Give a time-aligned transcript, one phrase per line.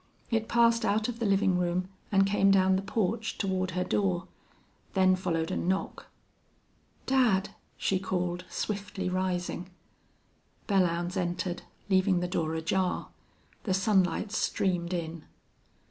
[0.31, 4.27] It passed out of the living room and came down the porch toward her door.
[4.95, 6.07] Then followed a knock.
[7.05, 9.69] "Dad!" she called, swiftly rising.
[10.67, 13.09] Belllounds entered, leaving the door ajar.
[13.65, 15.25] The sunlight streamed in.